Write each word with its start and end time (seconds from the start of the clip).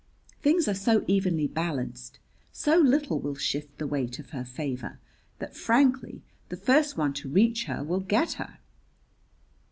Things 0.41 0.67
are 0.67 0.73
so 0.73 1.03
evenly 1.05 1.45
balanced, 1.45 2.17
so 2.51 2.75
little 2.79 3.19
will 3.19 3.35
shift 3.35 3.77
the 3.77 3.85
weight 3.85 4.17
of 4.17 4.31
her 4.31 4.43
favor, 4.43 4.97
that 5.37 5.55
frankly 5.55 6.23
the 6.49 6.57
first 6.57 6.97
one 6.97 7.13
to 7.13 7.29
reach 7.29 7.65
her 7.65 7.83
will 7.83 7.99
get 7.99 8.31
her." 8.41 8.57